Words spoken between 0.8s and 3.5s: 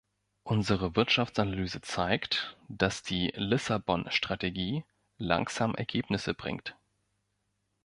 Wirtschaftsanalyse zeigt, dass die